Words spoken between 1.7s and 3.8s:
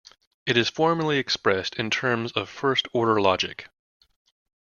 in terms of first-order logic.